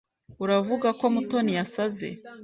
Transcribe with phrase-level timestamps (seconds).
[0.43, 2.07] Uravuga ko Mutoni yasaze?